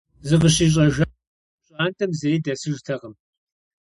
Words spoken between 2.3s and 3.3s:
дэсыжтэкъым.